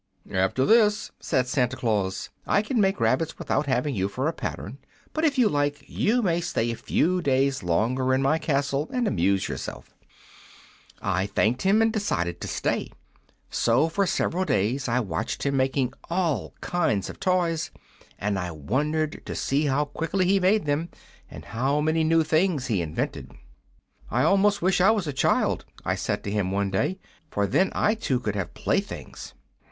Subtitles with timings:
[0.31, 4.79] "'After this,' said Santa Claus, 'I can make rabbits without having you for a pattern;
[5.13, 9.07] but if you like you may stay a few days longer in my castle and
[9.07, 9.93] amuse yourself.'
[11.03, 12.89] "I thanked him and decided to stay.
[13.51, 17.69] So for several days I watched him making all kinds of toys,
[18.17, 20.89] and I wondered to see how quickly he made them,
[21.29, 23.31] and how many new things he invented.
[24.09, 26.97] "'I almost wish I was a child,' I said to him one day,
[27.29, 29.35] 'for then I too could have playthings.'